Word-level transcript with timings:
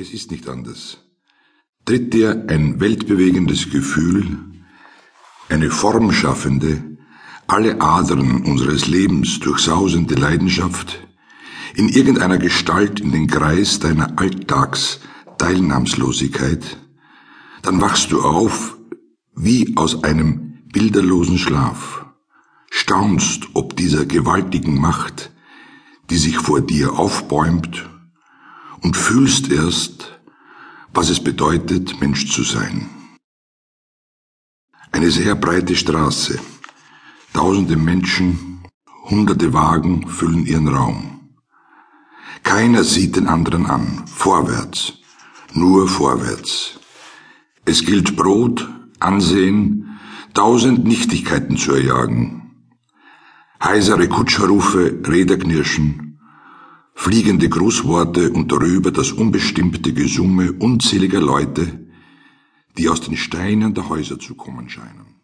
Es 0.00 0.10
ist 0.10 0.30
nicht 0.30 0.48
anders. 0.48 0.98
Tritt 1.84 2.14
dir 2.14 2.44
ein 2.48 2.78
weltbewegendes 2.78 3.70
Gefühl, 3.70 4.38
eine 5.48 5.72
formschaffende, 5.72 6.96
alle 7.48 7.80
Adern 7.80 8.44
unseres 8.44 8.86
Lebens 8.86 9.40
durchsausende 9.40 10.14
Leidenschaft 10.14 11.04
in 11.74 11.88
irgendeiner 11.88 12.38
Gestalt 12.38 13.00
in 13.00 13.10
den 13.10 13.26
Kreis 13.26 13.80
deiner 13.80 14.16
Alltagsteilnahmslosigkeit, 14.20 16.78
dann 17.62 17.80
wachst 17.80 18.12
du 18.12 18.22
auf 18.22 18.78
wie 19.34 19.76
aus 19.76 20.04
einem 20.04 20.62
bilderlosen 20.72 21.38
Schlaf, 21.38 22.06
staunst 22.70 23.48
ob 23.54 23.76
dieser 23.76 24.06
gewaltigen 24.06 24.80
Macht, 24.80 25.32
die 26.08 26.18
sich 26.18 26.36
vor 26.36 26.60
dir 26.60 26.96
aufbäumt 26.96 27.97
und 28.82 28.96
fühlst 28.96 29.50
erst, 29.50 30.20
was 30.92 31.10
es 31.10 31.22
bedeutet, 31.22 32.00
Mensch 32.00 32.30
zu 32.30 32.42
sein. 32.42 32.88
Eine 34.92 35.10
sehr 35.10 35.34
breite 35.34 35.76
Straße, 35.76 36.38
tausende 37.32 37.76
Menschen, 37.76 38.62
hunderte 39.04 39.52
Wagen 39.52 40.08
füllen 40.08 40.46
ihren 40.46 40.68
Raum. 40.68 41.20
Keiner 42.42 42.84
sieht 42.84 43.16
den 43.16 43.26
anderen 43.26 43.66
an, 43.66 44.04
vorwärts, 44.06 44.94
nur 45.52 45.88
vorwärts. 45.88 46.80
Es 47.64 47.84
gilt 47.84 48.16
Brot, 48.16 48.68
Ansehen, 49.00 49.98
tausend 50.34 50.84
Nichtigkeiten 50.84 51.56
zu 51.56 51.72
erjagen. 51.72 52.72
Heisere 53.62 54.08
Kutscherrufe, 54.08 55.00
Räderknirschen, 55.06 56.07
fliegende 56.98 57.48
Grußworte 57.48 58.32
und 58.32 58.50
darüber 58.50 58.90
das 58.90 59.12
unbestimmte 59.12 59.92
Gesumme 59.92 60.52
unzähliger 60.52 61.20
Leute, 61.20 61.86
die 62.76 62.88
aus 62.88 63.00
den 63.00 63.16
Steinen 63.16 63.72
der 63.72 63.88
Häuser 63.88 64.18
zu 64.18 64.34
kommen 64.34 64.68
scheinen. 64.68 65.17